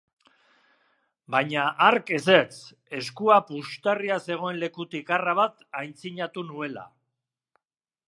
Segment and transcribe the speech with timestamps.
[1.35, 2.57] Baina hark ezetz,
[3.01, 6.93] eskua puxtarria zegoen lekutik arra bat aitzinatu nuela.